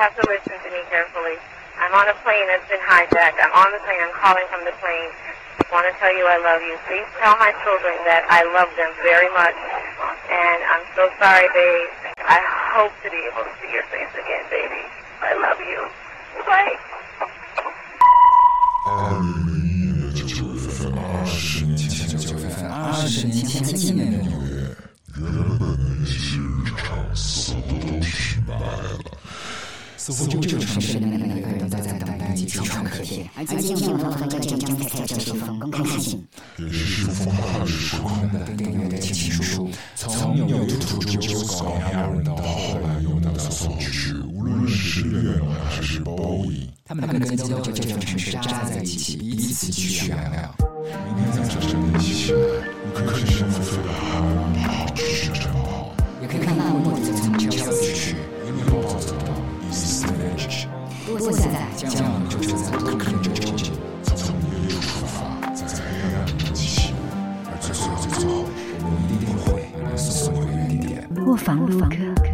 [0.00, 1.36] have to listen to me carefully.
[1.76, 3.36] I'm on a plane that's been hijacked.
[3.36, 4.00] I'm on the plane.
[4.00, 5.12] I'm calling from the plane.
[5.60, 6.72] I want to tell you I love you.
[6.88, 9.56] Please tell my children that I love them very much.
[10.32, 12.16] And I'm so sorry, babe.
[12.16, 12.40] I
[12.72, 14.88] hope to be able to see your face again, baby.
[15.20, 15.84] I love you.
[16.48, 16.80] Bye.
[18.86, 19.49] 二
[30.00, 36.26] 似乎这个城市的每个人都在等待一起创可贴，而今天我们和这张将在这是封公开信，
[36.56, 50.54] 也是封号时空的订阅的情书，从纽约土著 Scott 到后来用到的宋曲，无论是乐队还是 Bowie，他们跟这座这座城市扎在一起，彼此取取燃料。
[51.14, 52.38] 明天早晨一起来，
[52.84, 59.14] 我可以生飞飞的海，好吃真好，也可以看到我的从乔斯去，一路暴走
[59.70, 60.10] 到。
[61.06, 63.72] 不过现在，将我们就在多克州州境，
[64.04, 65.16] 从一路出发，
[65.54, 66.94] 在黑暗中激起，
[67.46, 68.44] 而最后最后，
[68.80, 71.08] 我一定会能送回原点。
[71.26, 72.29] 卧房录歌。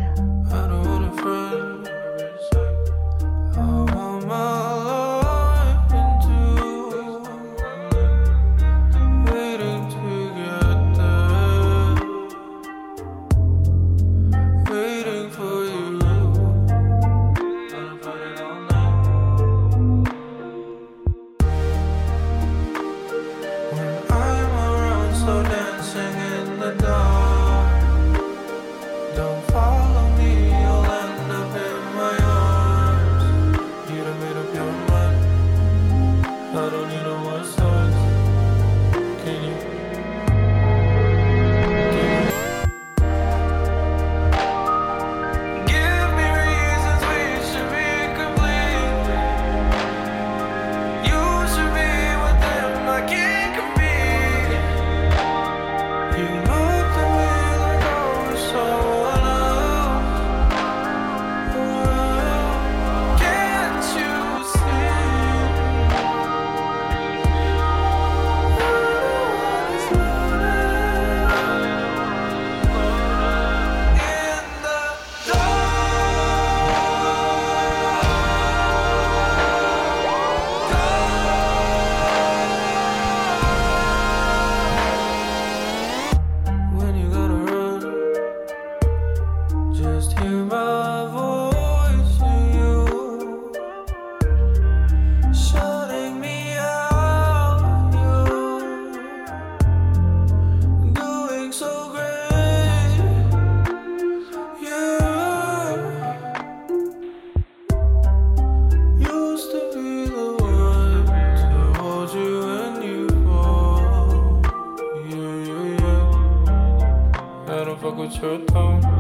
[118.23, 118.96] your tone.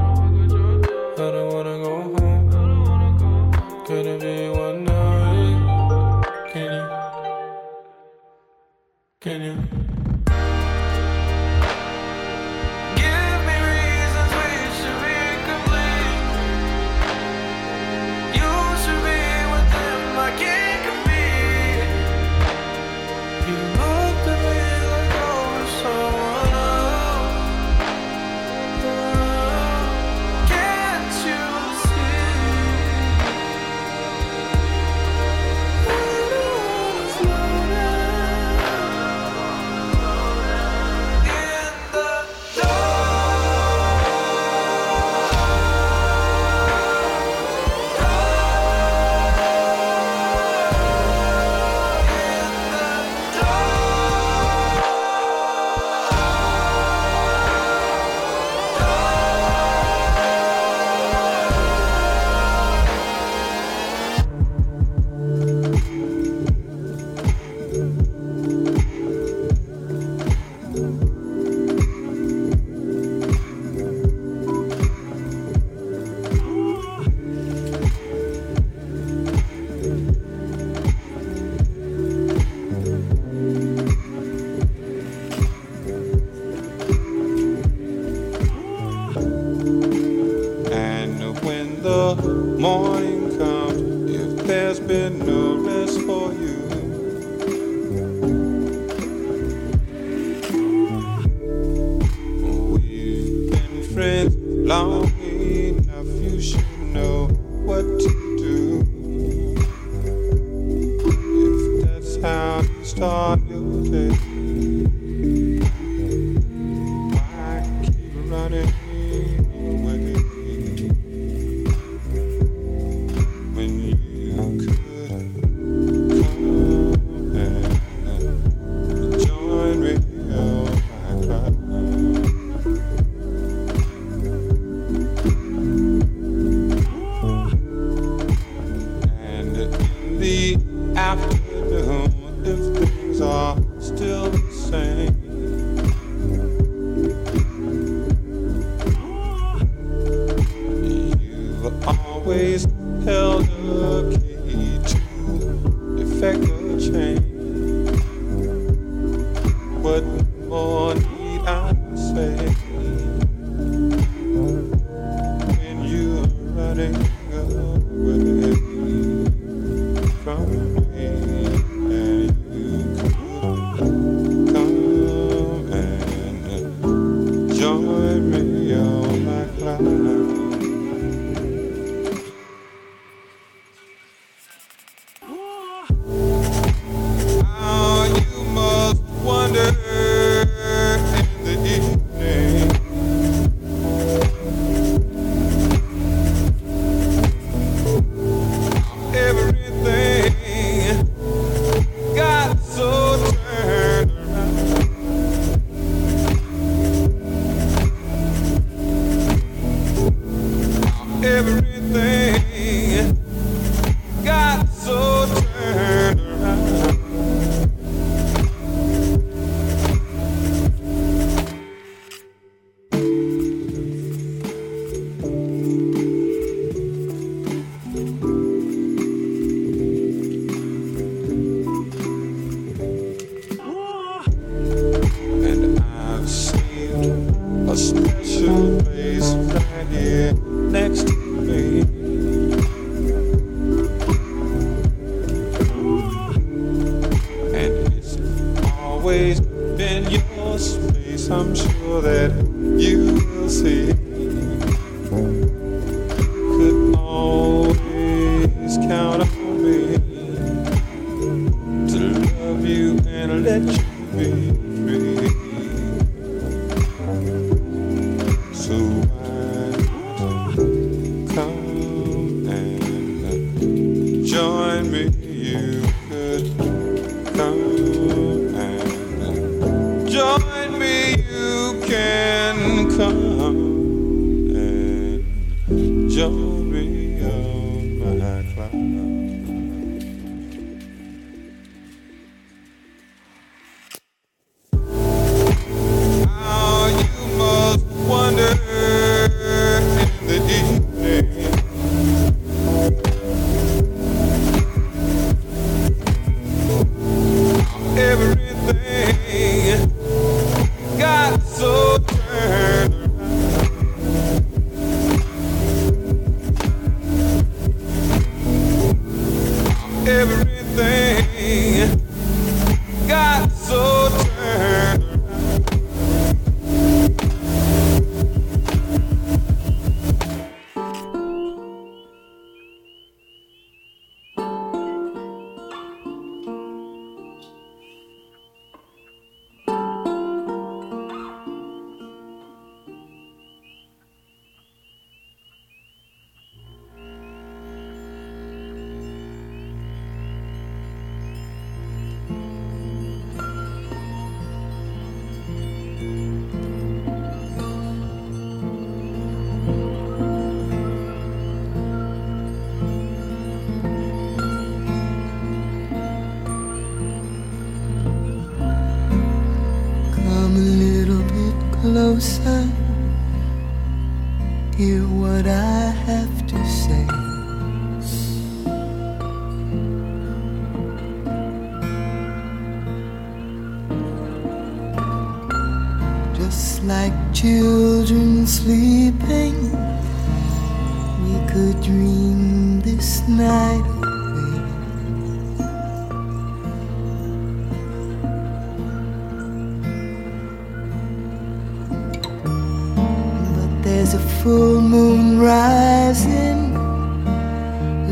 [404.46, 406.72] full moon rising.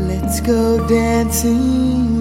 [0.05, 2.14] Let's go dancing.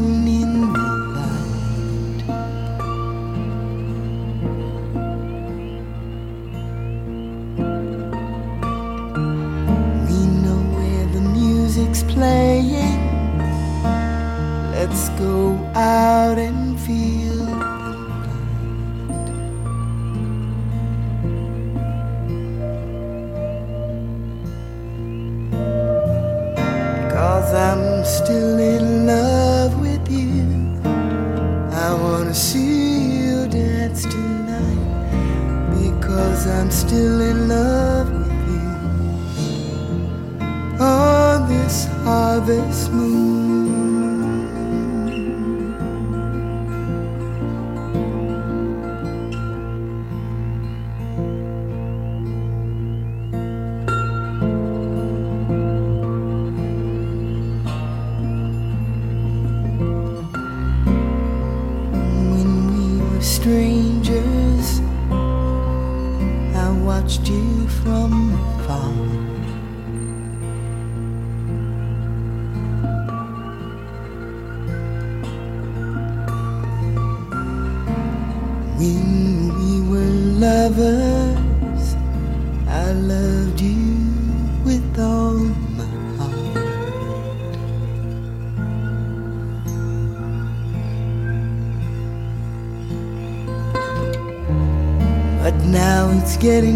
[96.45, 96.74] Getting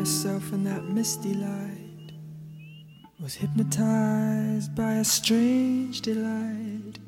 [0.00, 2.12] myself in that misty light.
[3.20, 6.98] Was hypnotized by a strange delight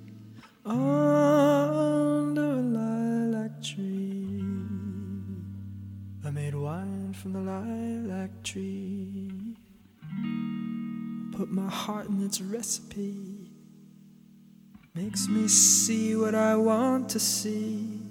[0.67, 4.45] under a lilac tree.
[6.23, 9.57] I made wine from the lilac tree.
[11.35, 13.51] Put my heart in its recipe
[14.95, 18.03] makes me see what I want to see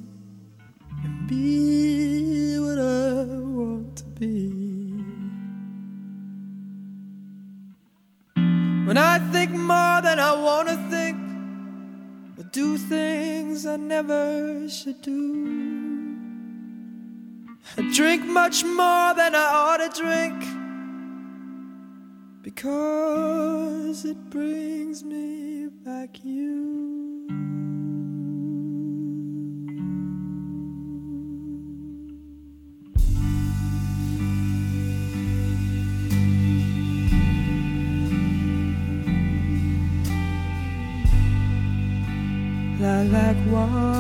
[1.04, 2.01] and be
[9.14, 11.18] I think more than I want to think,
[12.38, 16.18] or do things I never should do,
[17.78, 20.38] I drink much more than I ought to drink
[22.42, 26.91] because it brings me back you.
[43.12, 43.91] Lilac wine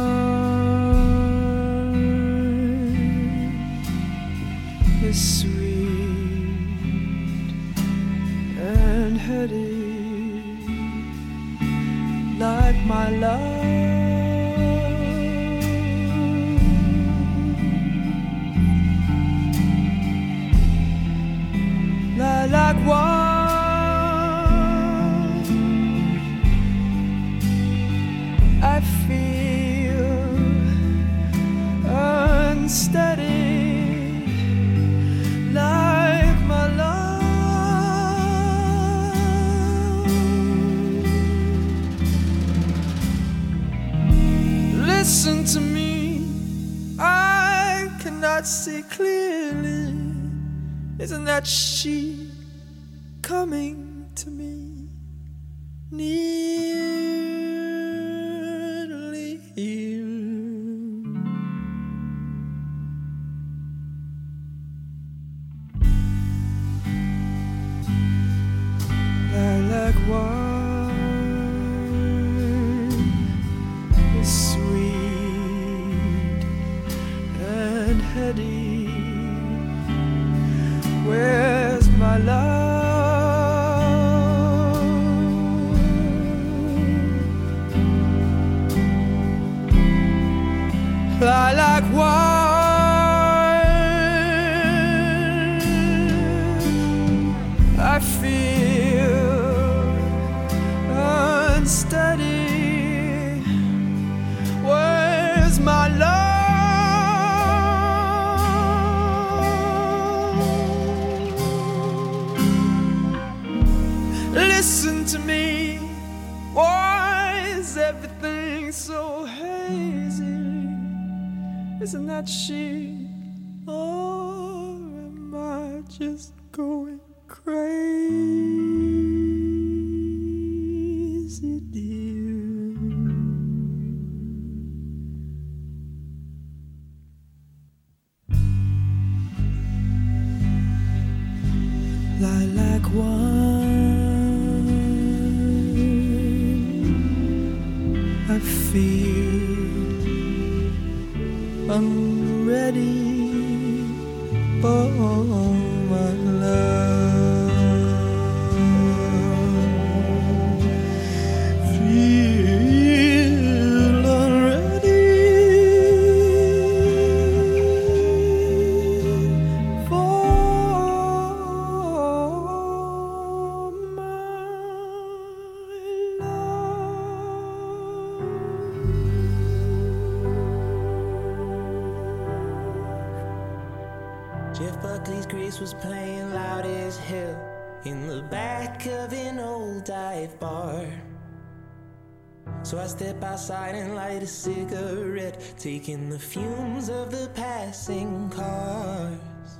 [195.61, 199.59] taking the fumes of the passing cars.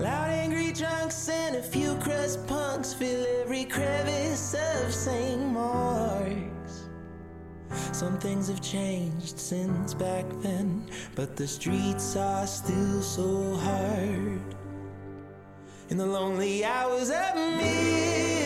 [0.00, 5.40] Loud, angry drunks and a few crust punks fill every crevice of St.
[5.52, 6.88] Mark's.
[7.92, 14.42] Some things have changed since back then, but the streets are still so hard.
[15.90, 18.42] In the lonely hours of midnight,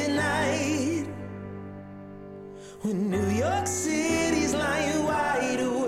[2.83, 5.84] when New York City's lying wide awake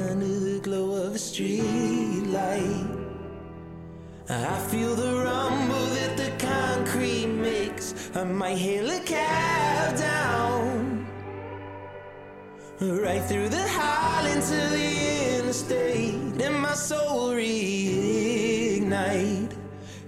[0.00, 2.86] under the glow of a street light,
[4.28, 7.94] I feel the rumble that the concrete makes.
[8.14, 11.06] I might hail a cab down.
[12.80, 18.28] Right through the Highland to the interstate, and my soul reignite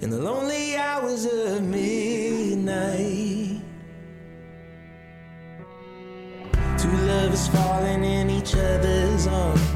[0.00, 3.60] in the lonely hours of midnight.
[6.78, 9.69] Two lovers falling in each other's arms,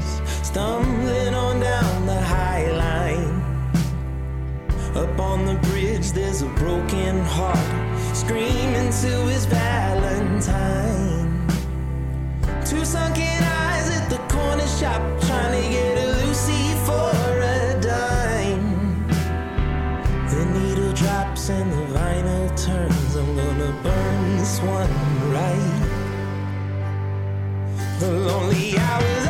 [0.55, 3.41] stumbling on down the high line.
[4.95, 11.45] Up on the bridge, there's a broken heart screaming to his Valentine.
[12.63, 17.11] Two sunken eyes at the corner shop, trying to get a Lucy for
[17.57, 19.05] a dime.
[20.29, 23.15] The needle drops and the vinyl turns.
[23.17, 24.93] I'm gonna burn this one
[25.35, 25.81] right.
[27.99, 29.24] The lonely hours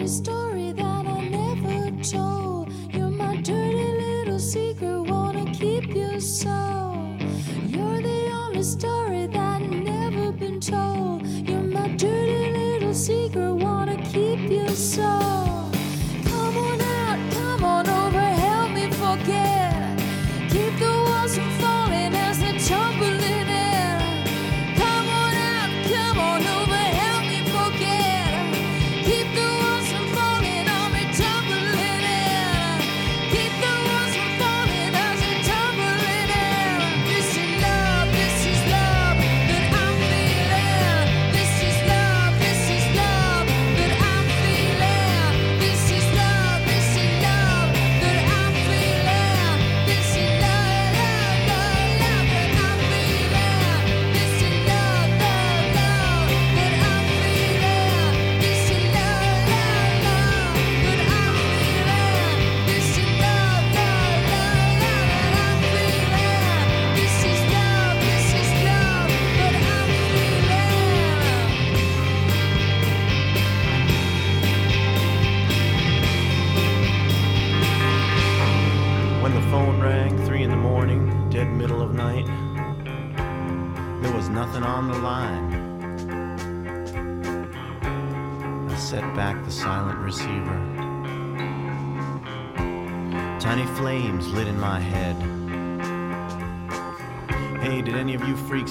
[0.00, 2.72] a story that I never told.
[2.90, 7.18] You're my dirty little secret, wanna keep you so.
[7.66, 11.26] You're the only story that never been told.
[11.26, 15.49] You're my dirty little secret, wanna keep you so.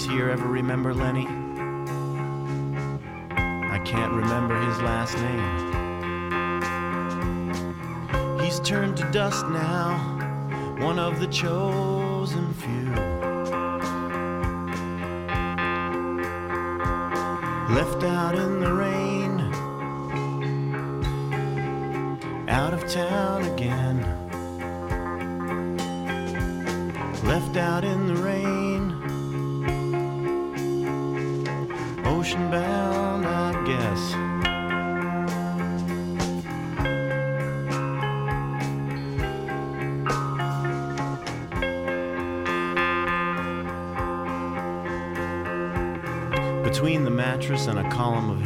[0.06, 1.28] Here ever remember Lenny?
[3.32, 5.70] I can't remember his last name.
[8.40, 9.98] He's turned to dust now,
[10.80, 12.92] one of the chosen few.
[17.74, 18.59] Left out in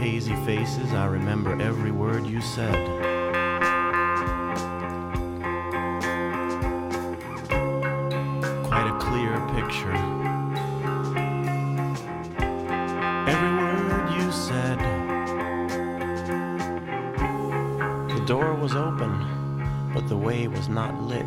[0.03, 2.75] hazy faces, I remember every word you said.
[8.65, 9.95] Quite a clear picture.
[13.31, 14.77] Every word you said.
[18.09, 19.13] The door was open,
[19.93, 21.25] but the way was not lit.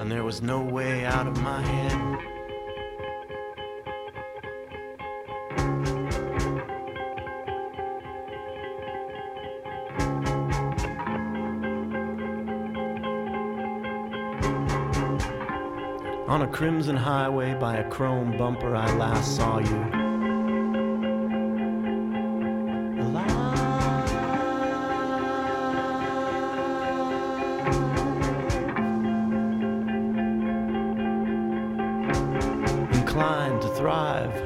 [0.00, 1.95] And there was no way out of my head.
[16.36, 19.66] On a crimson highway by a chrome bumper, I last saw you.
[32.92, 34.36] Inclined to thrive.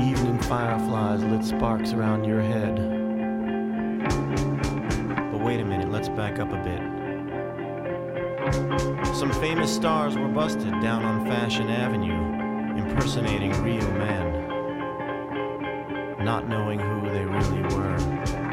[0.00, 2.76] Evening fireflies lit sparks around your head.
[5.30, 6.93] But wait a minute, let's back up a bit.
[9.14, 14.48] Some famous stars were busted down on Fashion Avenue, impersonating real men,
[16.22, 18.43] not knowing who they really were.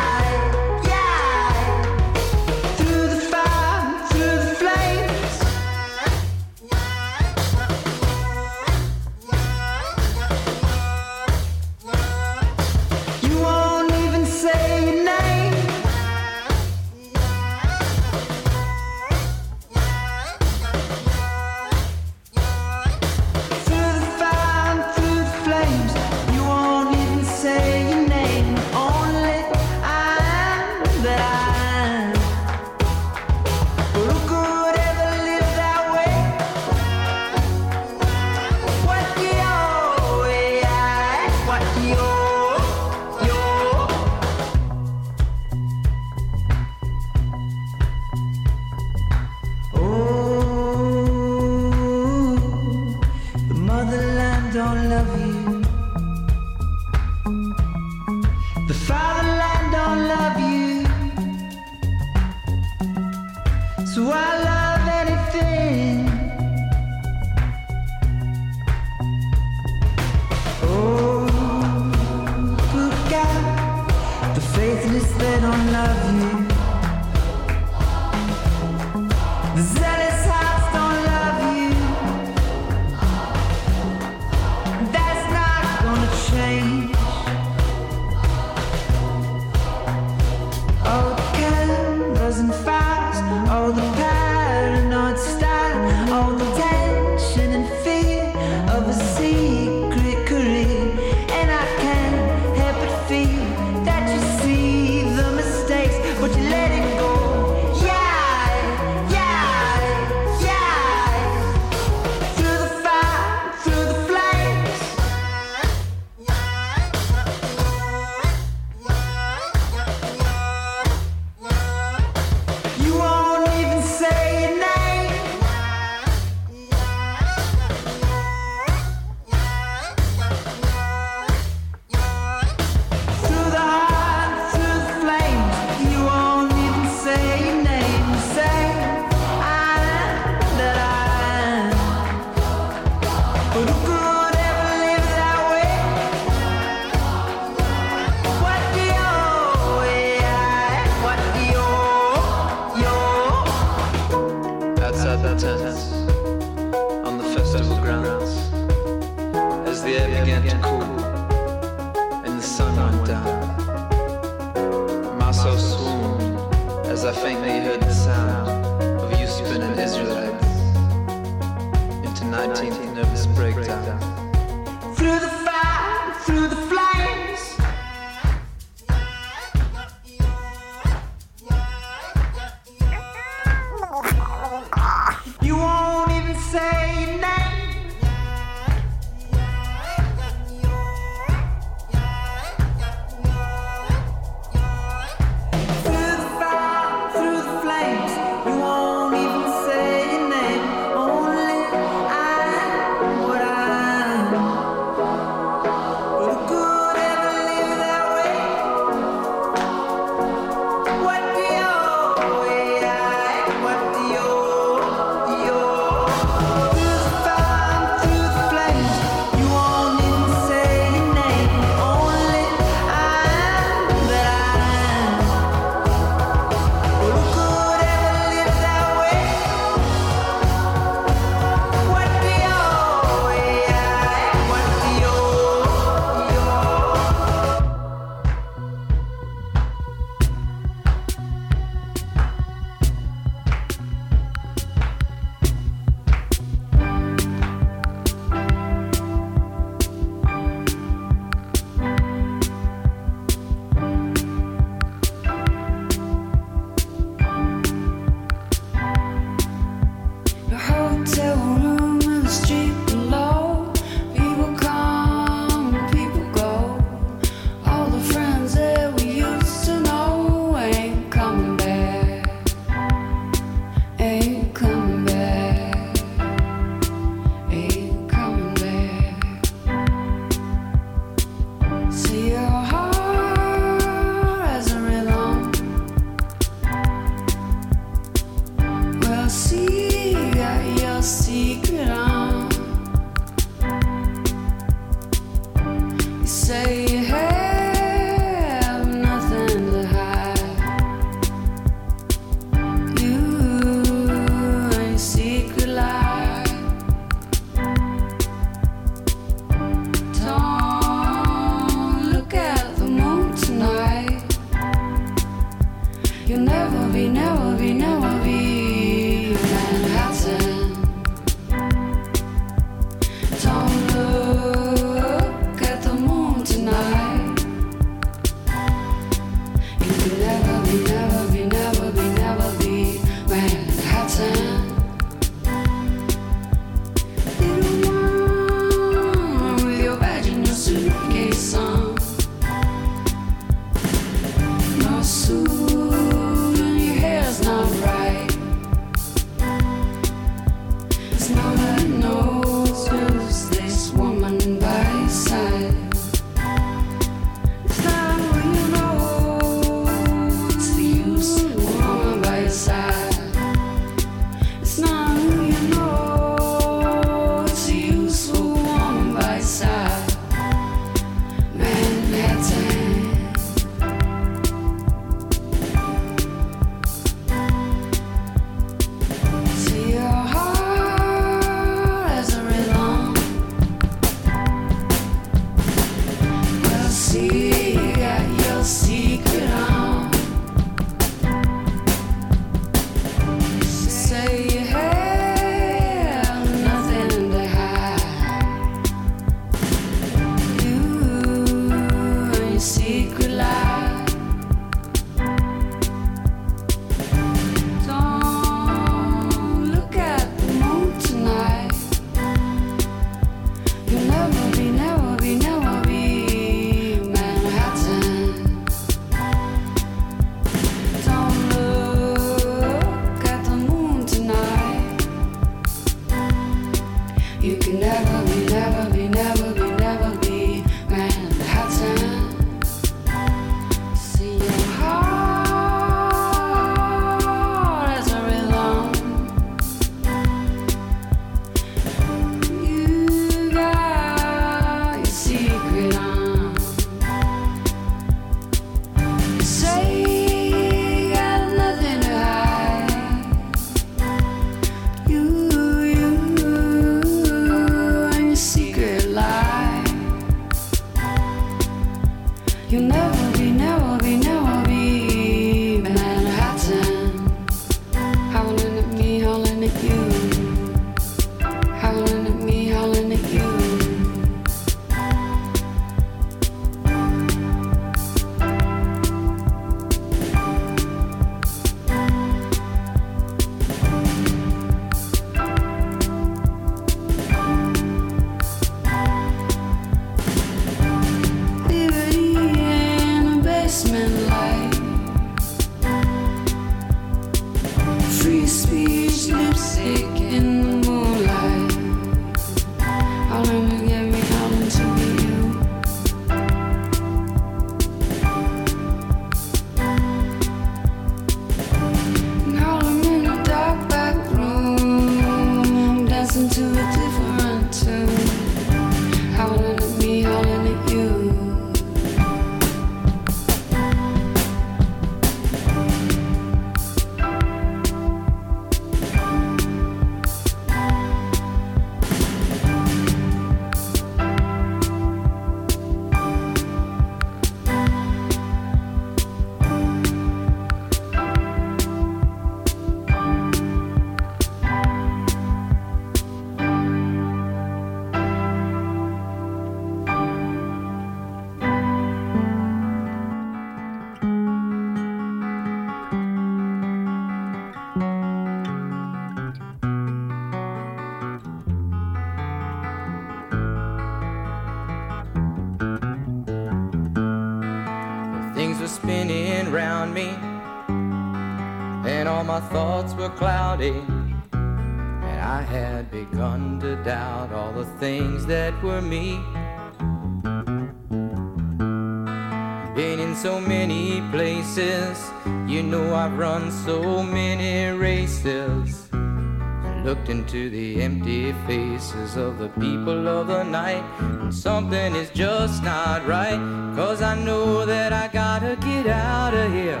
[590.40, 594.02] Into the empty faces of the people of the night.
[594.20, 596.58] And something is just not right,
[596.96, 600.00] cause I know that I gotta get out of here.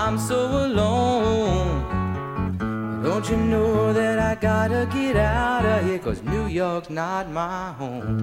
[0.00, 1.84] I'm so alone.
[3.04, 6.00] Don't you know that I gotta get out of here?
[6.00, 8.18] Cause New York's not my home.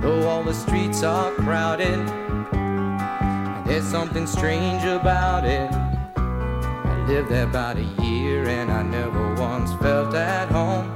[0.00, 2.21] Though all the streets are crowded,
[3.72, 5.70] there's something strange about it.
[6.14, 10.86] I lived there about a year and I never once felt at home.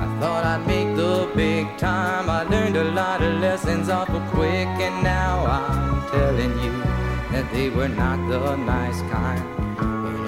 [0.00, 2.30] I thought I'd make the big time.
[2.30, 6.72] I learned a lot of lessons awful quick, and now I'm telling you
[7.32, 9.44] that they were not the nice kind.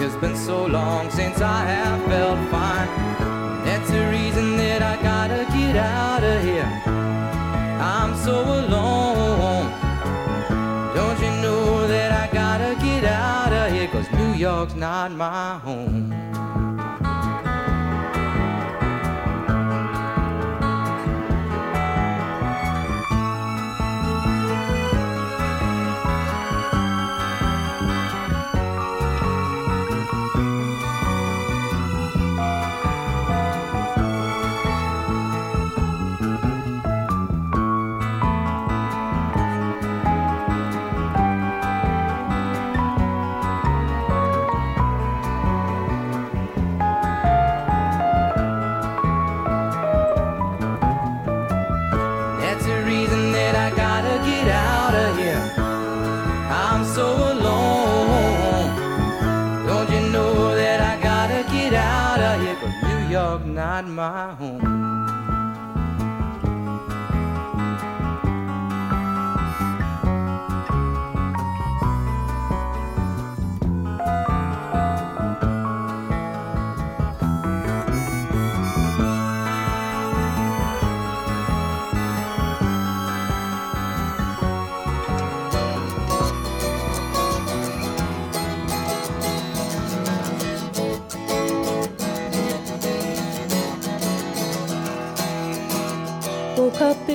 [0.02, 2.88] It's been so long since I have felt fine.
[3.64, 6.13] That's the reason that I gotta get out
[14.64, 16.23] York's not my home.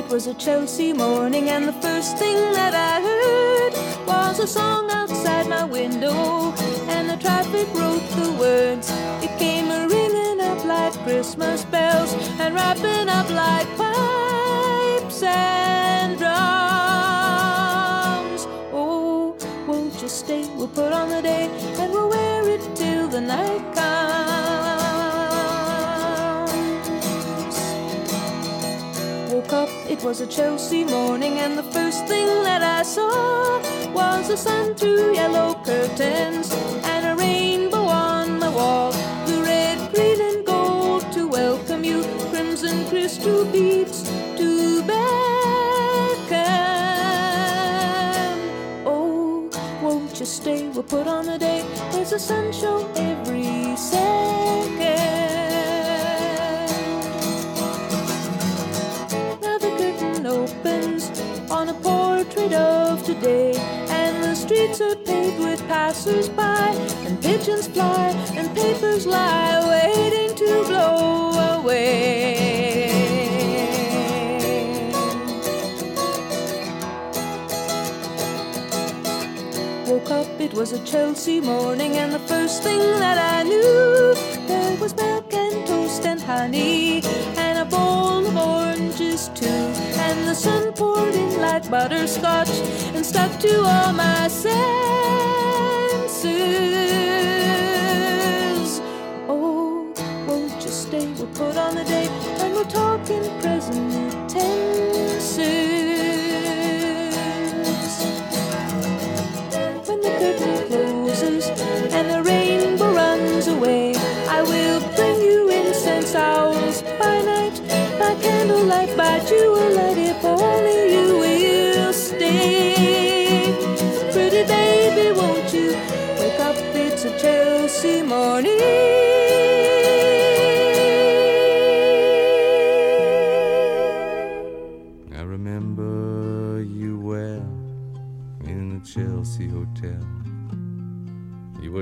[0.10, 3.74] Was a Chelsea morning, and the first thing that I heard
[4.07, 6.51] was a song outside my window,
[6.88, 8.89] and the traffic wrote the words.
[9.22, 16.32] It came a ringing up like Christmas bells, and wrapping up like pipes and drums.
[18.74, 19.36] Oh,
[19.68, 20.49] won't you stay?
[20.55, 23.89] We'll put on the day, and we'll wear it till the night comes.
[30.00, 33.60] It was a Chelsea morning, and the first thing that I saw
[33.91, 36.54] was the sun through yellow curtains
[36.86, 38.93] and a rainbow on the wall.
[39.28, 44.04] The red, green, and gold to welcome you, crimson crystal beads
[44.38, 45.00] to beckon.
[48.86, 49.50] Oh,
[49.82, 50.70] won't you stay?
[50.70, 51.66] We'll put on a day.
[51.91, 53.59] There's a sun show every
[62.40, 63.54] portrait of today.
[63.90, 66.70] And the streets are paved with passers by,
[67.06, 72.38] and pigeons fly, and papers lie waiting to blow away.
[79.88, 84.14] Woke up, it was a Chelsea morning, and the first thing that I knew,
[84.48, 87.02] there was milk and toast and honey.
[87.38, 87.49] And
[89.00, 89.45] oranges too.
[89.45, 92.50] And the sun poured in like butterscotch
[92.95, 94.60] and stuck to all my senses.
[99.28, 99.93] Oh,
[100.28, 101.08] won't you stay?
[101.14, 102.10] We'll put on the date,
[102.41, 104.78] and we'll talk in present tenses.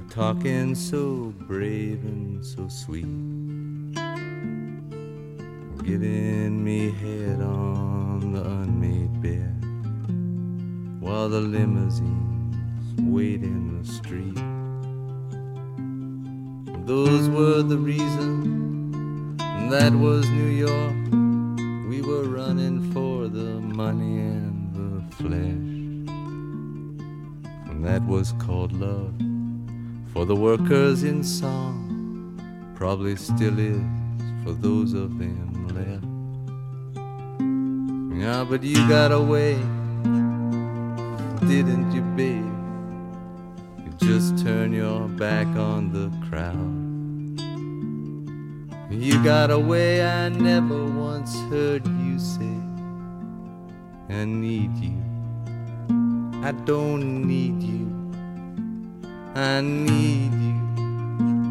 [0.09, 3.05] Talking so brave and so sweet,
[5.83, 9.53] giving me head on the unmade bed
[11.01, 12.55] while the limousines
[13.01, 14.35] wait in the street.
[16.85, 19.37] Those were the reasons.
[19.69, 21.89] That was New York.
[21.89, 25.65] We were running for the money and the flesh.
[27.69, 29.13] And that was called love
[30.17, 32.73] for the workers in song.
[32.73, 33.79] Probably still is
[34.43, 36.03] for those of them left.
[38.19, 39.53] Yeah, but you got away,
[41.47, 42.51] didn't you, babe?
[43.85, 46.73] You just turn your back on the crowd.
[48.89, 52.57] You got away, I never once heard you say,
[54.09, 54.97] I need you.
[56.43, 57.96] I don't need you.
[59.37, 60.57] I need you.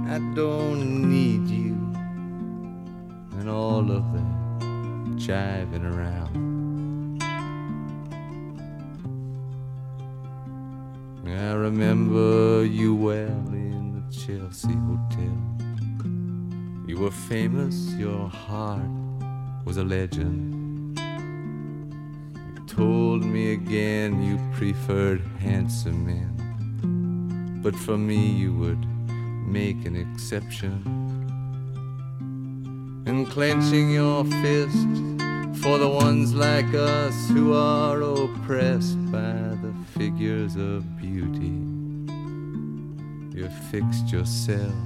[0.09, 1.77] I don't need you.
[3.39, 4.37] And all of that
[5.17, 7.23] jiving around.
[11.29, 15.39] I remember you well in the Chelsea Hotel.
[16.89, 18.83] You were famous, your heart
[19.65, 20.99] was a legend.
[20.99, 26.36] You told me again you preferred handsome men,
[27.67, 28.87] but for me you would
[29.45, 30.73] make an exception.
[33.07, 34.87] And clenching your fist
[35.61, 39.33] for the ones like us who are oppressed by
[39.65, 41.59] the figures of beauty,
[43.37, 44.77] you fixed yourself.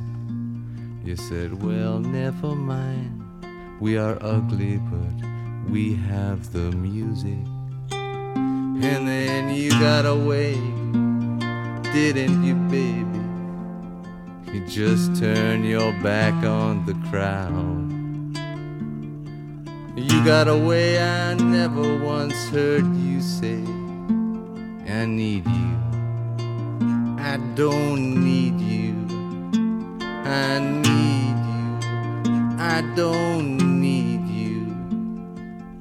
[1.05, 3.23] You said, Well, never mind.
[3.79, 5.29] We are ugly, but
[5.71, 7.45] we have the music.
[7.93, 10.55] And then you got away,
[11.93, 13.21] didn't you, baby?
[14.53, 17.91] You just turned your back on the crowd.
[19.97, 23.63] You got away, I never once heard you say,
[24.89, 25.71] I need you.
[27.19, 28.95] I don't need you.
[30.03, 32.57] I need you.
[32.59, 34.63] I don't need you.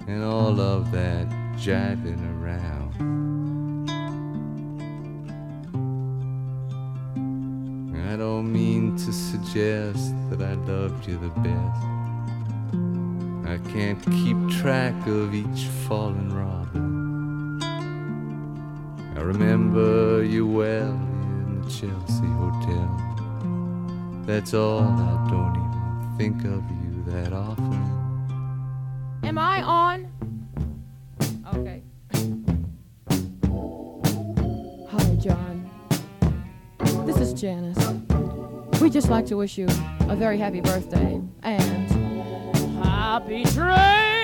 [0.07, 2.28] And all of that jiving
[8.09, 11.83] I don't mean to suggest that I loved you the best.
[13.47, 17.61] I can't keep track of each fallen robin.
[19.15, 22.89] I remember you well in the Chelsea Hotel.
[24.25, 27.83] That's all, I don't even think of you that often.
[29.21, 30.18] Am I on?
[37.39, 37.77] Janis.
[38.81, 39.67] We'd just like to wish you
[40.09, 41.91] a very happy birthday and
[42.83, 44.18] happy trails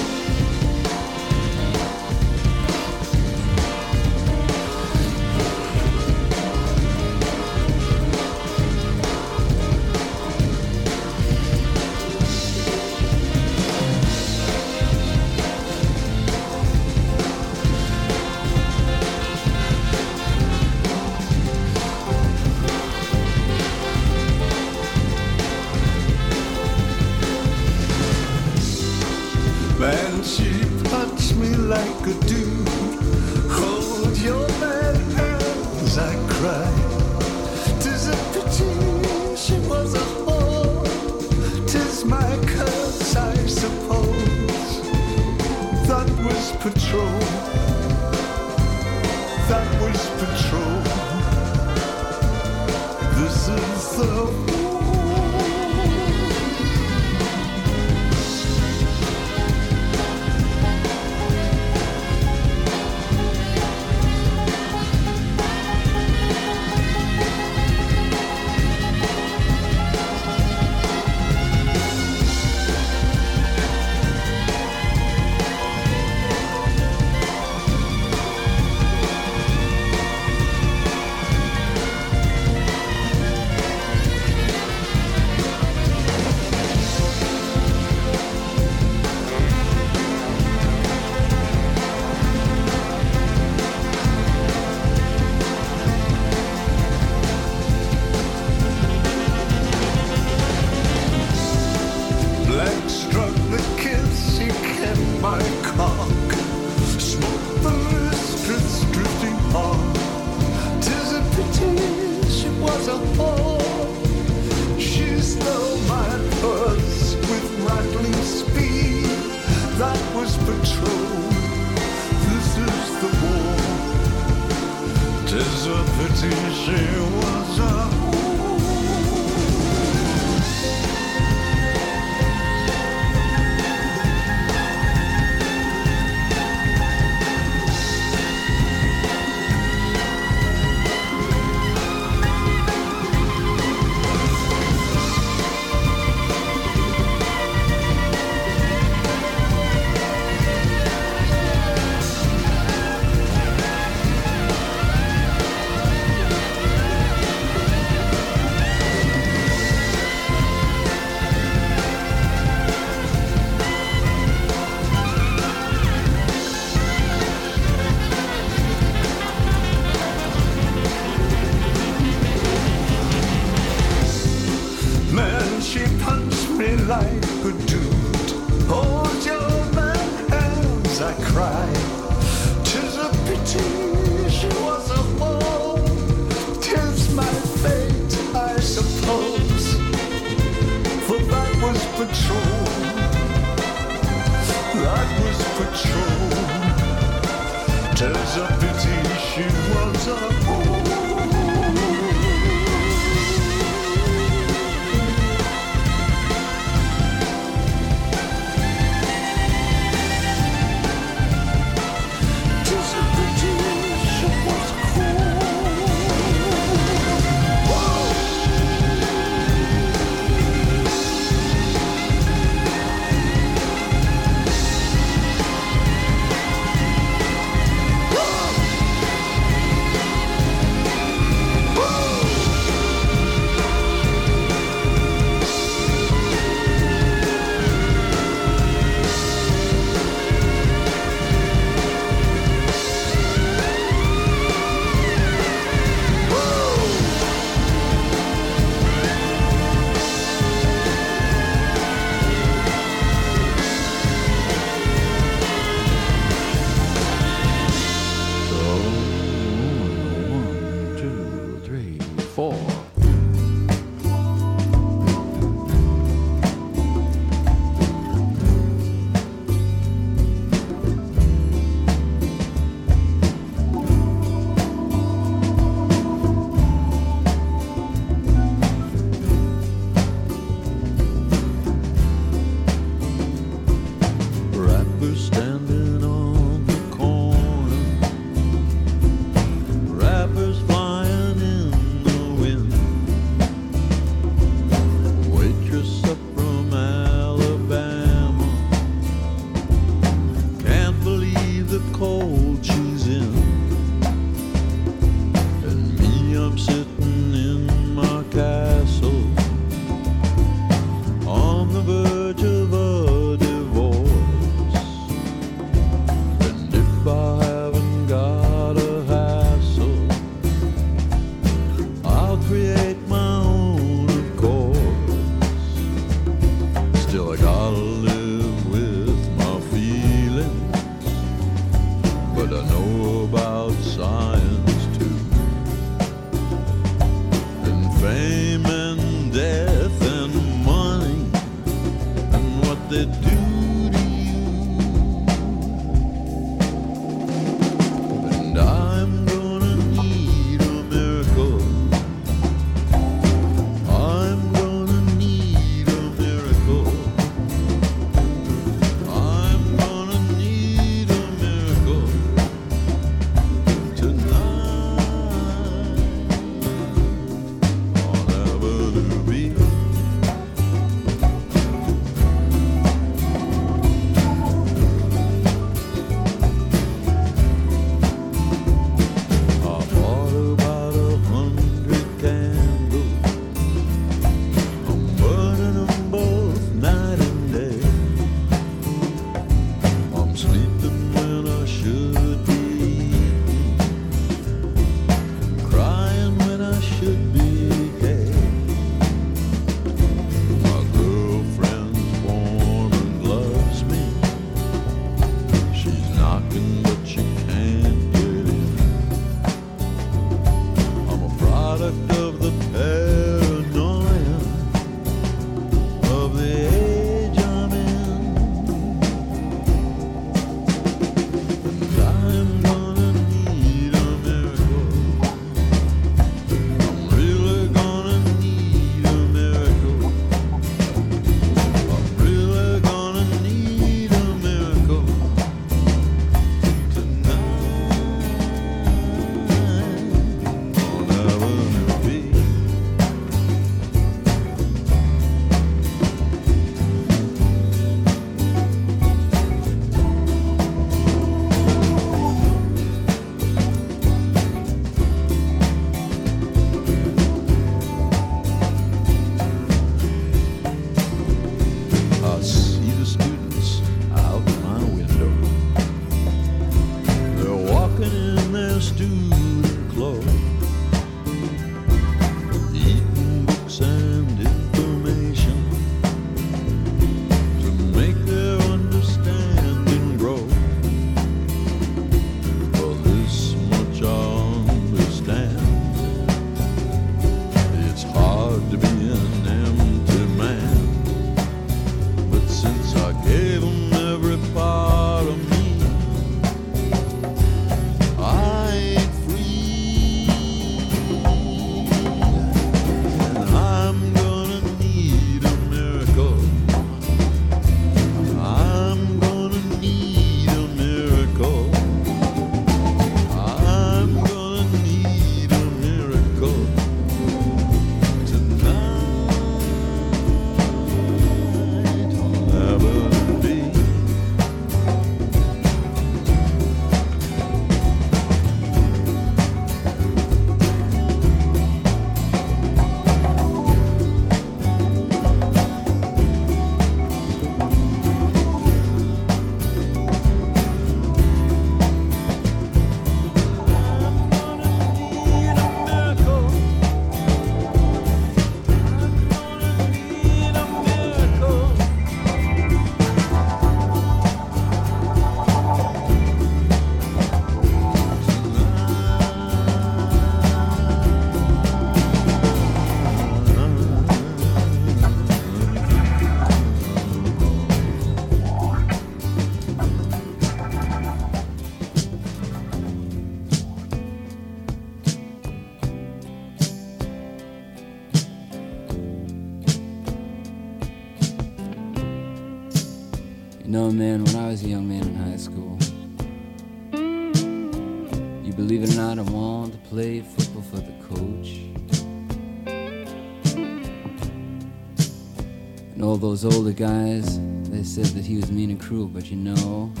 [596.32, 600.00] those older guys, they said that he was mean and cruel, but you know, I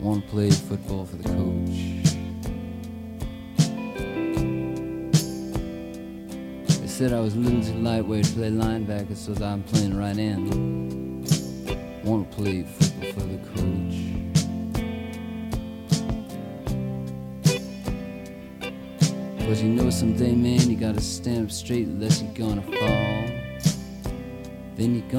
[0.00, 1.76] want to play football for the coach.
[6.80, 10.16] They said I was a little too lightweight to play linebacker, so I'm playing right
[10.16, 10.48] end.
[12.02, 13.96] Want to play football for the coach.
[19.46, 22.75] Cause you know someday, man, you gotta stand up straight unless you're gonna.
[24.76, 25.15] Then you're going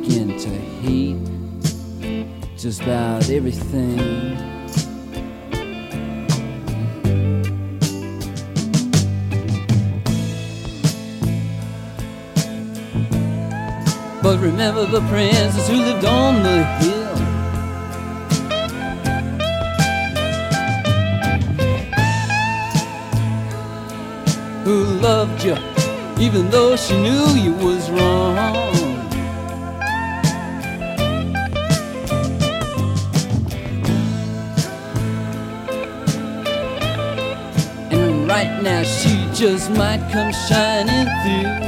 [0.00, 1.18] begin to hate
[2.56, 4.36] just about everything.
[14.22, 17.00] But remember the princess who lived on the hill.
[24.64, 25.56] who loved you,
[26.22, 28.79] even though she knew you was wrong.
[38.40, 41.60] Right now she just might come shining through.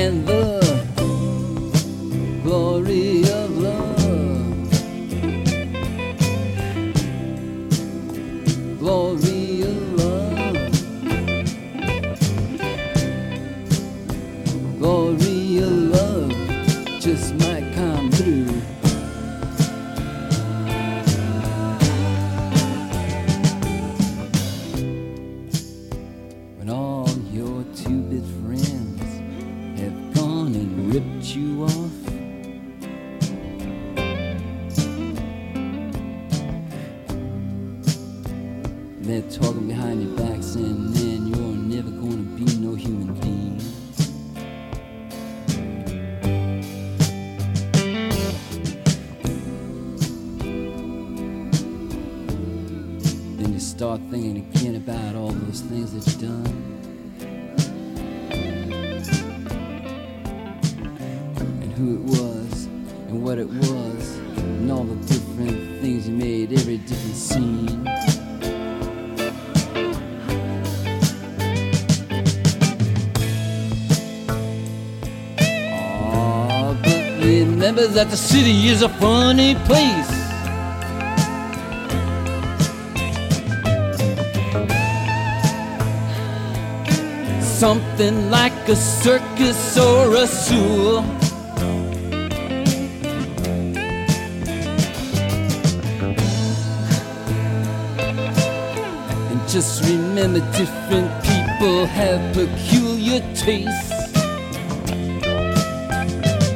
[0.00, 0.58] And the
[2.42, 3.17] glory
[77.78, 80.10] remember that the city is a funny place.
[87.40, 90.98] Something like a circus or a zoo.
[99.30, 103.92] And just remember different people have peculiar tastes.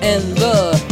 [0.03, 0.92] And the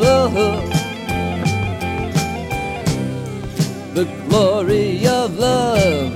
[0.00, 0.34] love.
[3.94, 6.12] The glory of love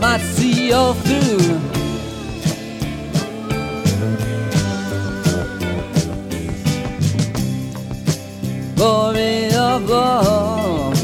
[0.00, 1.58] might see all through.
[8.76, 10.94] Glory of love,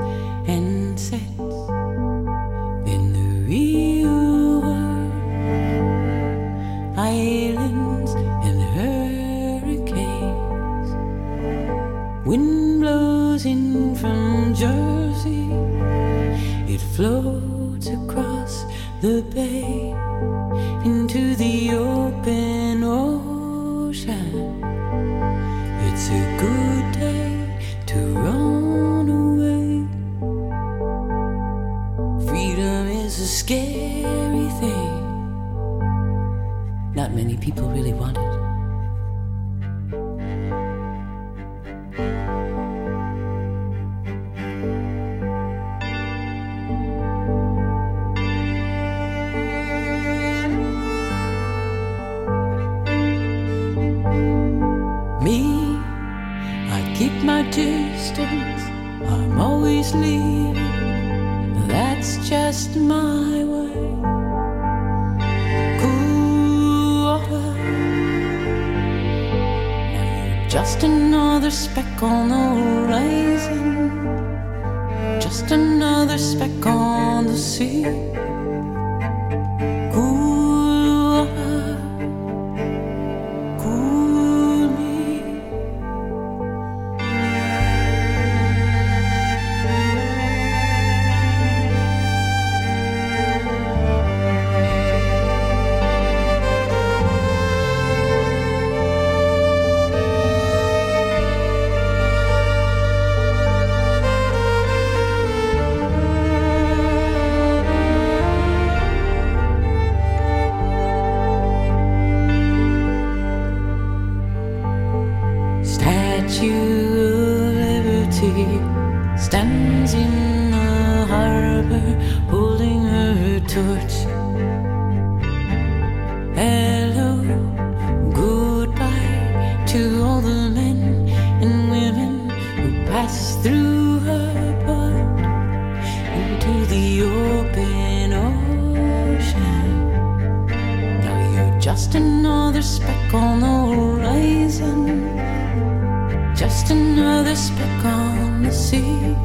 [146.55, 149.17] Just another speck on the sea.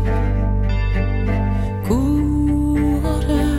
[1.86, 3.50] Cool water.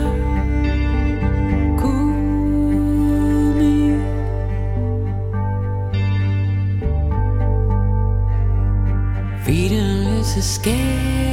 [9.45, 11.30] Freedom is a scary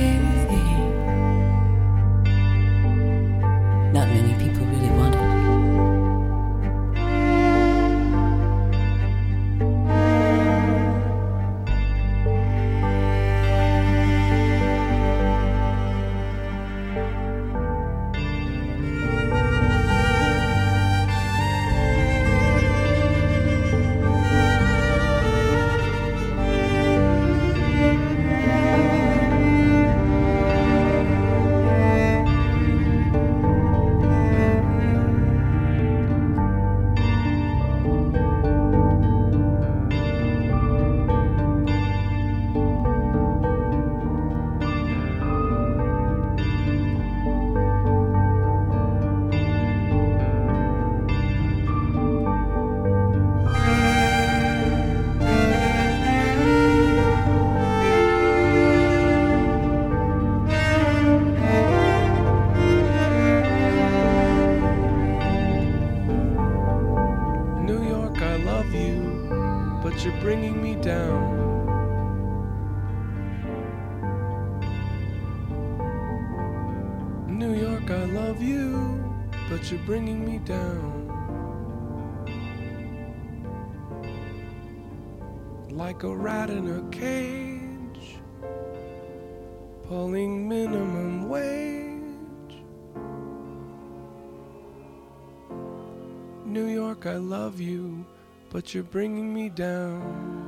[98.74, 100.45] you're bringing me down.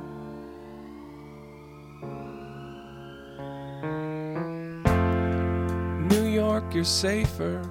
[6.07, 7.61] New York, you're safer,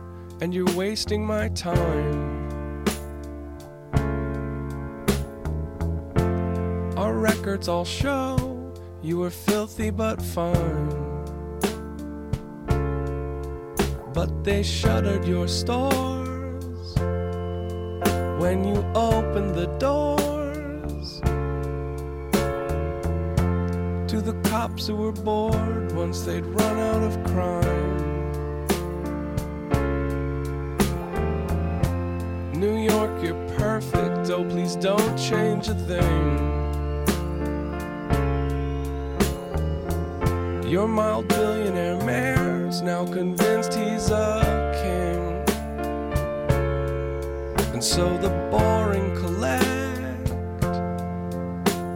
[0.41, 2.85] and you're wasting my time.
[6.97, 8.73] Our records all show
[9.03, 10.89] you were filthy but fine.
[14.13, 16.95] But they shuttered your stores
[18.41, 20.30] when you opened the doors
[24.61, 27.97] cops who were bored once they'd run out of crime.
[32.53, 34.29] New York, you're perfect.
[34.29, 36.37] Oh, please don't change a thing.
[40.69, 44.43] Your mild billionaire mayor's now convinced he's a
[44.83, 45.43] king.
[47.73, 50.27] And so the boring collect.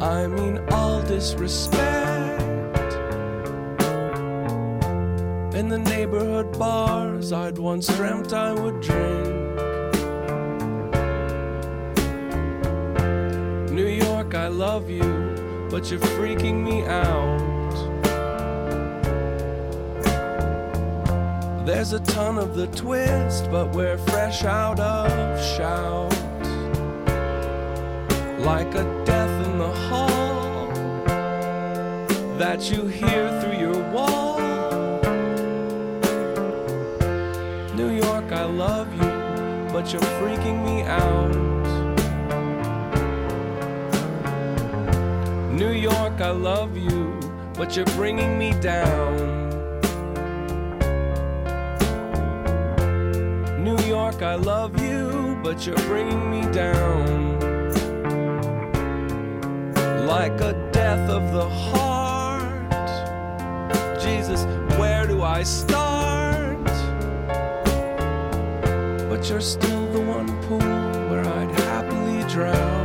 [0.02, 1.93] I mean, all disrespect.
[5.54, 9.28] In the neighborhood bars I'd once dreamt I would drink.
[13.70, 17.54] New York, I love you, but you're freaking me out.
[21.64, 26.12] There's a ton of the twist, but we're fresh out of shout.
[28.40, 30.66] Like a death in the hall
[32.38, 33.83] that you hear through your
[39.84, 41.30] but you're freaking me out.
[45.52, 47.20] New York, I love you,
[47.52, 49.14] but you're bringing me down.
[53.62, 57.38] New York, I love you, but you're bringing me down.
[60.06, 62.72] Like a death of the heart.
[64.00, 64.46] Jesus,
[64.78, 65.93] where do I start?
[69.30, 72.83] You're still the one pool where I'd happily drown.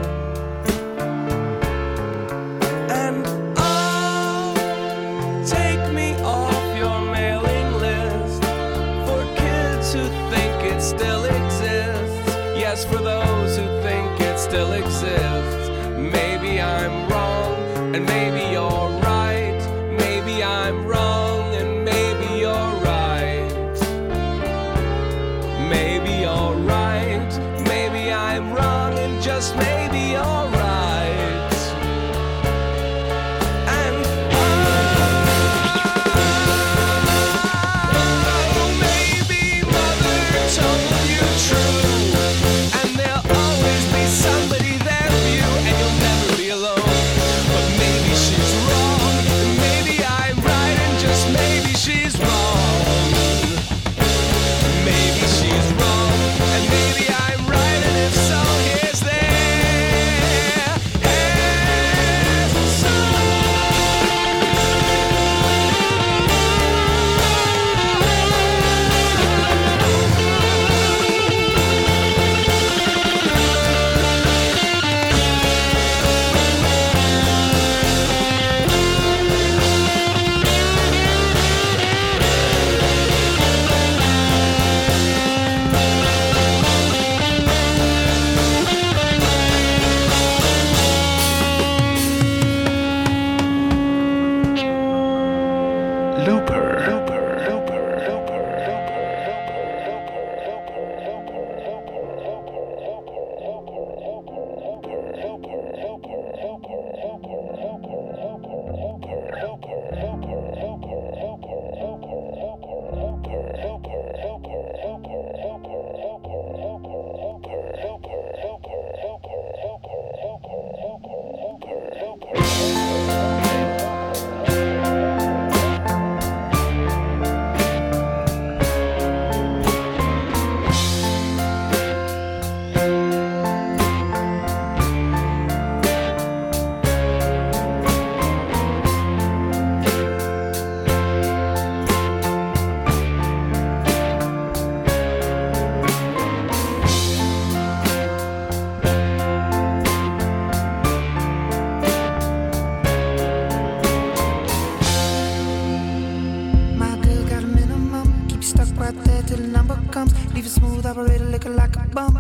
[160.50, 162.18] smooth operator looking like a bum.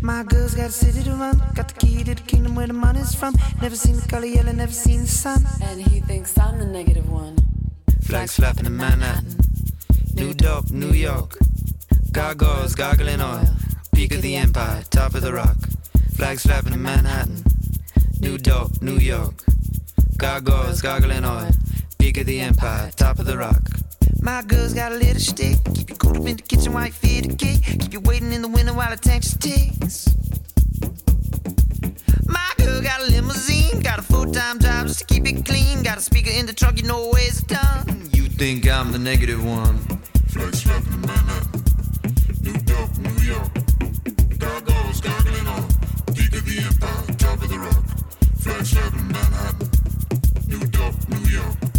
[0.00, 2.72] My girl's got a city to run, got the key to the kingdom where the
[2.72, 3.34] money's from.
[3.62, 5.44] Never seen the color yellow, never seen the sun.
[5.62, 7.36] And he thinks I'm the negative one.
[8.02, 9.38] Flags flapping in Manhattan,
[10.14, 11.38] New York, New York.
[12.10, 13.48] Gargoyles gargling oil,
[13.94, 15.56] peak of the empire, top of the rock.
[16.16, 17.44] Flags flapping in Manhattan,
[18.20, 19.44] New York, New York.
[20.16, 21.50] Gargoyles gargling oil,
[21.98, 23.62] peak of the empire, top of the rock.
[24.22, 25.56] My girl's got a little stick.
[25.74, 27.62] Keep you cool up in the kitchen while you feed the cake.
[27.62, 30.08] Keep you waiting in the window while the tank just ticks.
[32.26, 33.80] My girl got a limousine.
[33.80, 35.82] Got a full time job just to keep it clean.
[35.82, 38.08] Got a speaker in the truck, you know where it's done.
[38.12, 39.78] You think I'm the negative one?
[40.28, 41.62] Flags flapping in Manhattan.
[42.42, 43.50] New Dorp, New York.
[44.38, 45.68] Gargoyles gargling on.
[46.14, 47.84] Peak of the empire, top of the rock.
[48.38, 49.68] Flags flapping in Manhattan.
[50.46, 51.08] New Dorp, York.
[51.08, 51.08] Gargoyles gargling on.
[51.08, 51.08] Peak of the empire, top of the rock.
[51.08, 51.69] New Dorp, New York.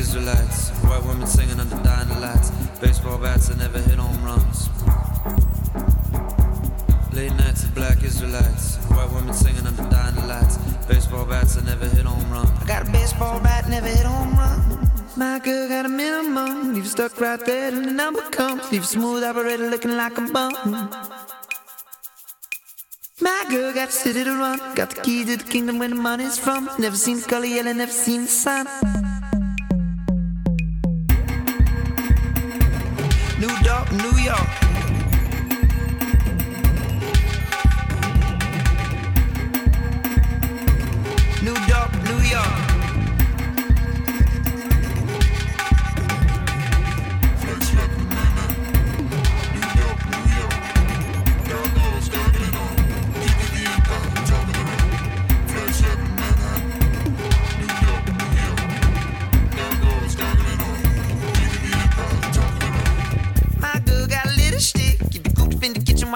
[0.00, 0.70] Israelites.
[0.82, 2.50] White women singing under dying lights.
[2.80, 4.68] Baseball bats that never hit home runs.
[7.20, 8.76] Late nights of black Israelites.
[8.96, 10.56] White women singing under dying lights.
[10.88, 12.46] Baseball bats that never hit home run.
[12.46, 14.88] I got a baseball bat, never hit home run.
[15.18, 16.72] My girl got a minimum.
[16.72, 18.72] Leave you stuck right there till the number comes.
[18.72, 20.54] Leave a smooth operator looking like a bum.
[23.20, 24.58] My girl got a city to run.
[24.74, 26.70] Got the key to the kingdom where the money's from.
[26.78, 28.66] Never seen the color yellow, never seen the sun.
[33.38, 34.69] New York, New York.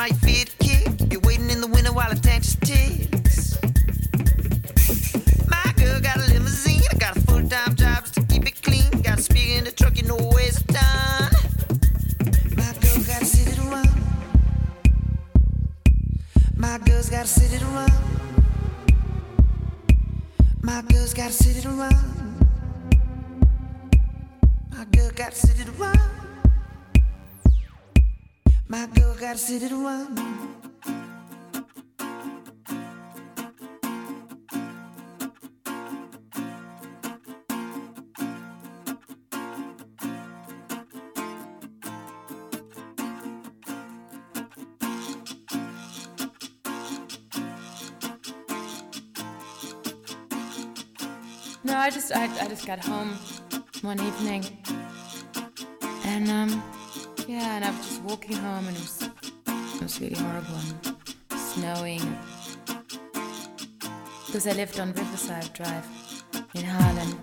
[0.05, 0.51] The kid.
[0.59, 3.14] Keep You're waiting in the window while the tank just ticks.
[16.75, 17.89] My girl's got a city to run.
[20.61, 21.95] My girl's got a city to run.
[24.73, 26.01] My girl got a city to run.
[28.67, 29.87] My girl got a city to
[51.95, 53.11] just I, I just got home
[53.83, 54.45] one evening,
[56.05, 56.63] and um,
[57.29, 59.03] yeah, and I was just walking home, and it was
[59.77, 62.03] it was really horrible and snowing.
[64.27, 65.87] Because I lived on Riverside Drive
[66.55, 67.17] in Harlem,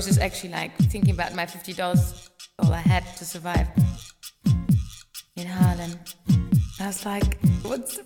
[0.00, 3.68] was just actually like thinking about my fifty dollars all I had to survive.
[5.36, 5.92] In Harlem.
[6.80, 7.98] I was like, what's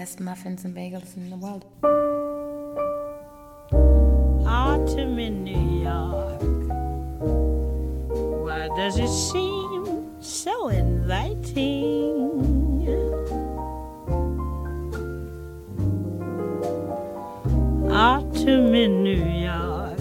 [0.00, 1.66] best muffins and bagels in the world.
[4.46, 6.40] autumn in New York.
[8.44, 12.16] Why does it seem so inviting?
[17.92, 20.00] Autumn in New York.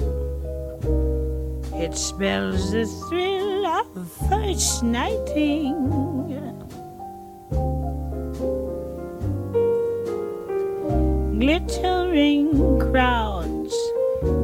[1.83, 6.08] It spells the thrill of first nighting.
[11.67, 13.75] Glittering crowds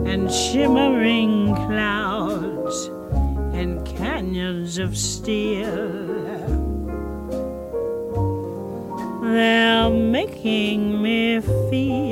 [0.05, 2.87] and shimmering clouds
[3.53, 5.65] and canyons of steel.
[9.21, 12.04] They're making me feel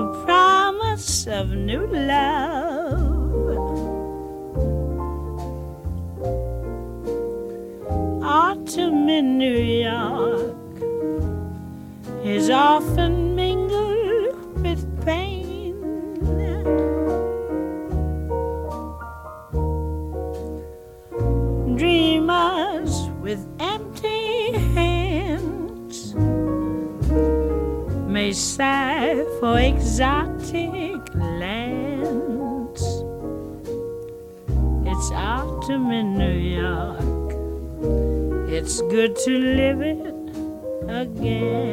[0.00, 2.70] the promise of new love.
[8.22, 10.56] Autumn in New York
[12.24, 13.19] is often
[29.50, 32.82] for exotic lands.
[34.86, 37.30] It's autumn in New York.
[38.48, 40.14] It's good to live it
[40.88, 41.69] again.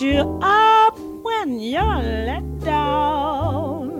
[0.00, 3.90] You up when you're let down.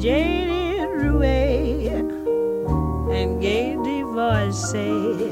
[0.00, 2.10] Jaded Rouet
[3.14, 5.30] and gay divorcee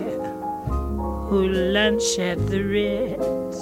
[1.28, 3.58] who lunch at the Ritz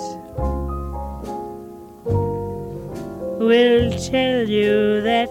[3.40, 5.30] will tell you that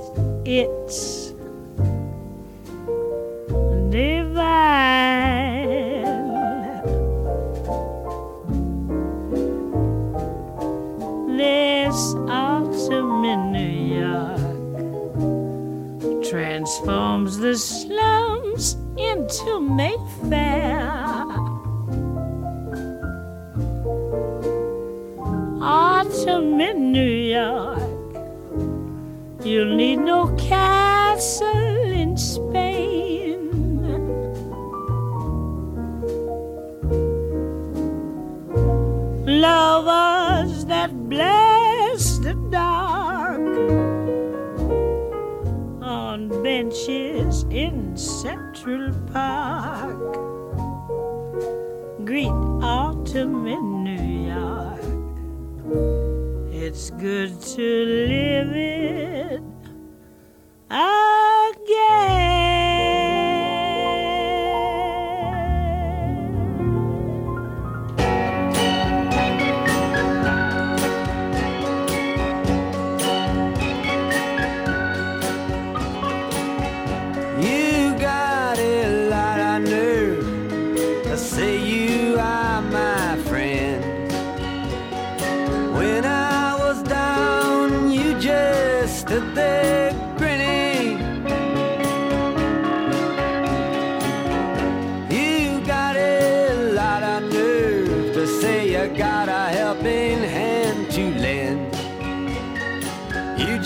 [57.01, 58.20] good to live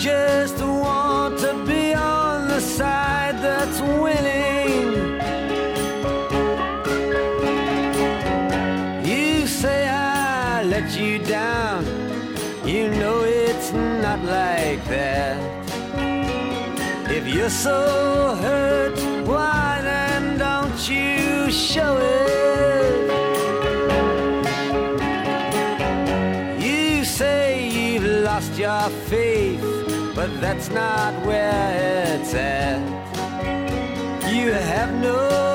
[0.06, 4.86] just want to be on the side that's winning.
[9.10, 11.84] You say I let you down.
[12.64, 15.38] You know it's not like that.
[17.16, 17.80] If you're so
[18.44, 22.96] hurt, why then don't you show it?
[26.68, 29.65] You say you've lost your faith,
[30.40, 32.80] that's not where it's at.
[34.32, 35.45] You have no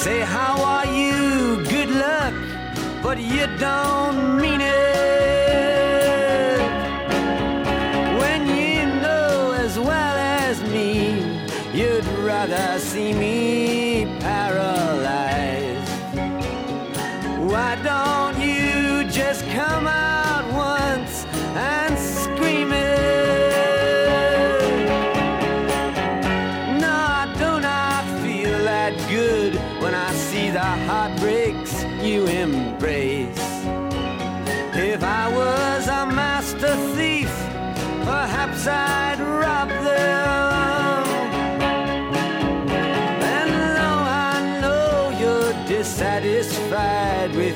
[0.00, 1.62] say, How are you?
[1.68, 2.32] Good luck,
[3.02, 4.59] but you don't mean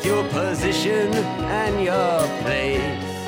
[0.04, 3.24] your position and your place,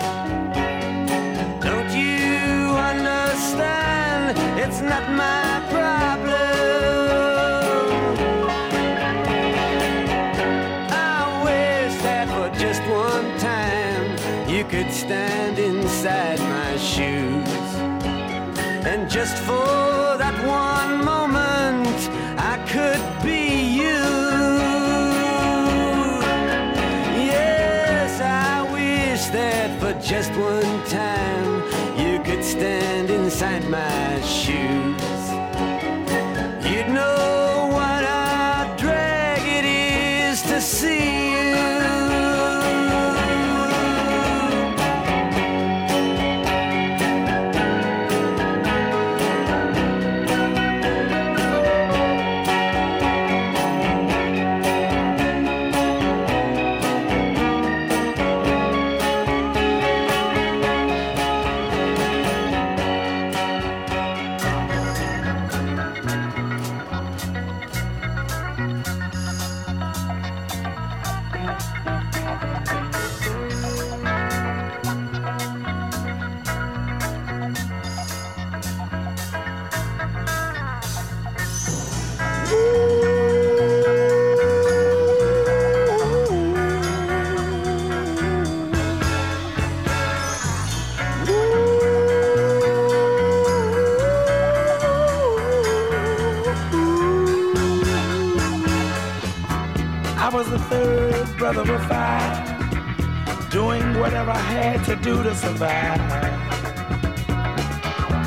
[1.62, 4.36] don't you understand?
[4.58, 6.34] It's not my problem.
[10.92, 17.48] I wish that for just one time you could stand inside my shoes.
[18.84, 19.85] And just for
[30.06, 31.64] just one time
[31.98, 34.85] you could stand inside my shoes.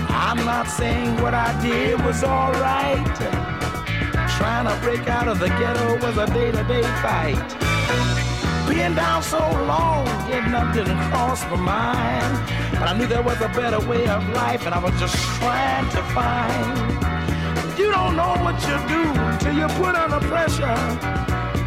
[0.09, 3.05] I'm not saying what I did was alright.
[4.37, 7.37] Trying to break out of the ghetto was a day to day fight.
[8.67, 12.49] Being down so long, getting up didn't cross my mind.
[12.71, 15.87] But I knew there was a better way of life, and I was just trying
[15.89, 17.77] to find.
[17.77, 20.77] You don't know what you do till you put under pressure.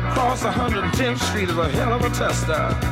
[0.09, 2.92] Across 110th Street is a hell of a tester.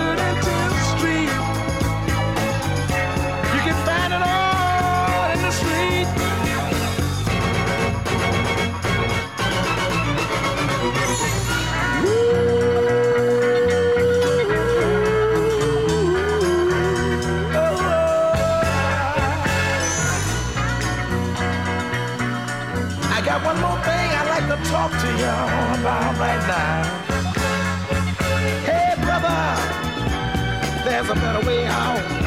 [31.45, 32.21] way out.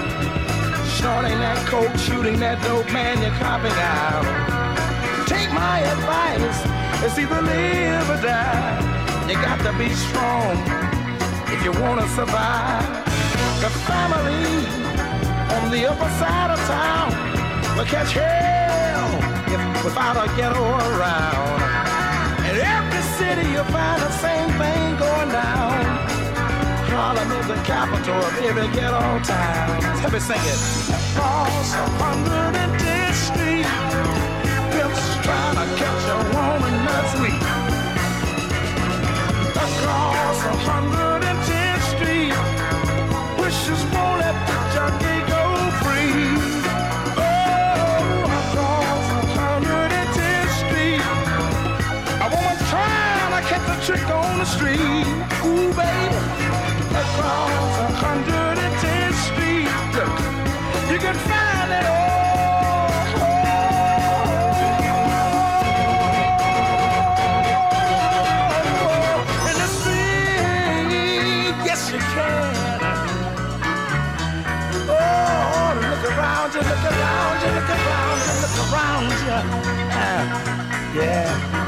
[1.44, 4.24] That coke, shooting that dope man, you're copping out.
[5.28, 6.58] Take my advice,
[7.04, 8.80] it's either live or die.
[9.28, 10.56] You got to be strong
[11.52, 12.86] if you want to survive.
[13.60, 14.64] The family
[15.58, 17.12] on the upper side of town
[17.76, 19.10] will catch hell
[19.52, 21.60] if, without a ghetto around.
[22.48, 25.93] In every city you'll find the same thing going down.
[26.94, 29.80] Harlem is the capital of every ghetto town.
[30.02, 30.60] Let me sing it.
[30.94, 33.66] Across 110th Street,
[34.70, 37.42] pimps trying to catch a woman that's weak.
[39.58, 40.38] Across
[40.70, 42.34] 110th Street,
[43.42, 45.42] wishes won't let the junkie go
[45.82, 46.38] free.
[47.18, 51.02] Oh, across 110th Street,
[52.22, 55.06] a woman trying to catch a trick on the street.
[55.44, 56.22] Ooh, baby,
[56.96, 59.68] across 110th Street,
[60.92, 62.90] you can find it all.
[69.50, 72.80] In the street, yes you can.
[74.88, 79.38] Oh, look around look around you, look around you, look around you.
[79.92, 81.63] Ah, yeah.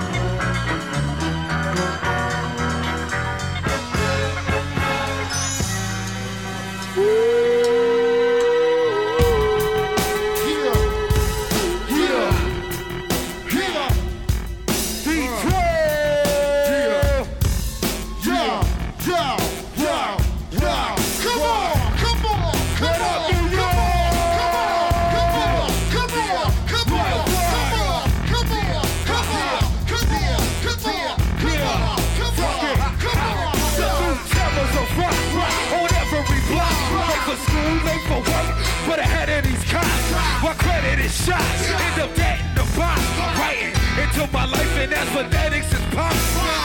[44.87, 46.15] And that's phonetics is pop.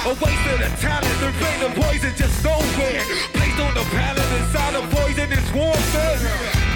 [0.05, 3.01] A waste of the talent, the brain of poison just nowhere.
[3.33, 6.19] Placed on the pallet inside of poison is warfare.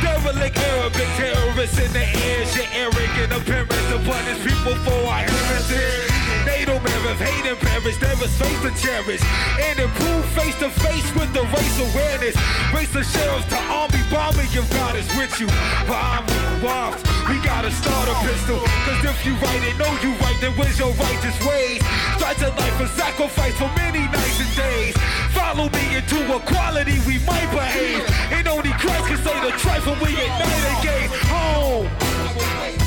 [0.01, 6.44] Derelict Arabic terrorists in the air, shit arrogant appearance to punish people for our heritage.
[6.65, 9.21] They don't have hate and perish, there is faith to cherish.
[9.61, 12.33] And improve face to face with the race awareness.
[12.73, 15.45] Race the sheriffs to army bombing if God is with you.
[15.85, 16.25] Bomb,
[16.65, 18.57] bombs, we gotta start a pistol.
[18.81, 21.85] Cause if you right and know you right, then where's your righteous ways?
[22.17, 24.97] Start your life a sacrifice for many nights and days.
[25.37, 28.01] Follow me into equality, we might behave.
[28.33, 29.53] And only Christ can say the
[29.85, 31.09] when we ignite again.
[31.29, 32.84] Home.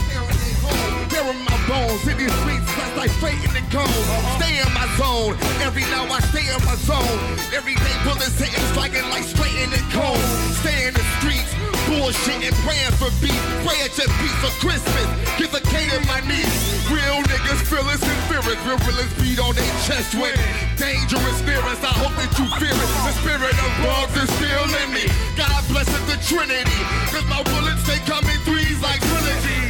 [1.18, 3.90] Bearing my bones in these streets, that's like fate in the cone.
[3.90, 4.38] Uh-huh.
[4.38, 5.34] Stay in my zone.
[5.66, 7.18] Every now I stay in my zone.
[7.50, 10.22] Every day bullets hitting, striking like straight in the cone.
[10.62, 11.50] Stay in the streets,
[11.90, 13.34] bullshit and praying for beef.
[13.66, 15.10] Pray at your beat for Christmas.
[15.42, 16.54] Give a K to my knees.
[16.86, 18.58] Real niggas fearless and fearless.
[18.62, 20.38] Real realest beat on their chest with
[20.78, 21.82] dangerous spirits.
[21.82, 22.90] I hope that you fear it.
[23.02, 25.10] The spirit of Bugz is still in me.
[25.34, 26.78] God bless it, the Trinity.
[27.10, 29.67] Cause my bullets, they come in threes like trilogy.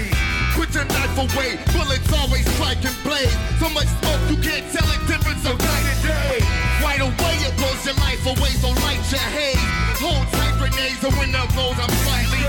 [0.58, 3.30] Put your knife away, bullets always strike and blaze.
[3.62, 6.42] So much smoke you can't tell the difference of night and day.
[6.82, 9.54] Right away it blows your life away, so light your haze.
[10.02, 12.42] Hold tight grenades, and when the blows I'm slightly.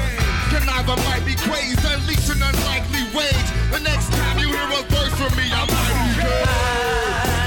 [0.49, 3.49] Conniver might be crazed, unleash an unlikely rage.
[3.69, 7.38] The next time you hear a verse from me, I might be good.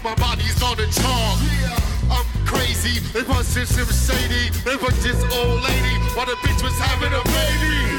[0.00, 1.38] My body's on the chalk.
[2.10, 2.98] I'm crazy.
[3.12, 4.48] They bust this shady.
[4.64, 7.91] They bust this old lady while the bitch was having a baby.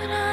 [0.00, 0.29] But I